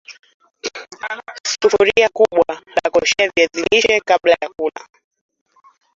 sufuria 1.49 2.09
kubwa 2.09 2.45
la 2.75 2.89
kuoshea 2.91 3.31
viazi 3.35 3.65
lishe 3.71 3.99
kabla 4.01 4.35
ya 4.41 4.49
kula 4.57 4.87